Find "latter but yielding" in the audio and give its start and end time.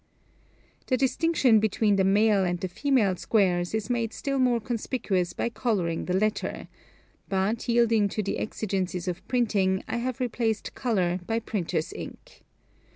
6.19-8.09